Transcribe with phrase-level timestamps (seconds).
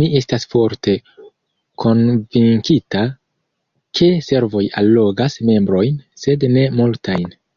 [0.00, 0.92] Mi estas forte
[1.84, 3.02] konvinkita,
[4.00, 7.28] ke servoj allogas membrojn, sed ne multajn.